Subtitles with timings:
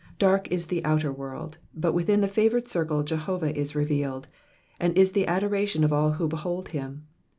[0.17, 4.27] Dark is the outer world, but within the favoured circle Jehovah is revealed,
[4.79, 7.05] and is the adoration of all who behold him.